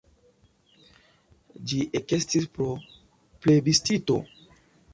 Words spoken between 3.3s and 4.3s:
plebiscito.